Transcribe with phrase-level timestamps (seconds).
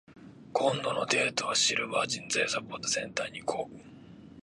[0.53, 3.79] 今度のデートは、シルバー人材サポートセンターに行こう。